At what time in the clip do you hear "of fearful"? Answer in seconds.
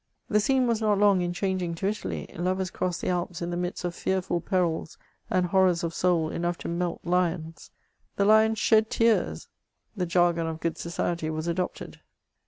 3.85-4.41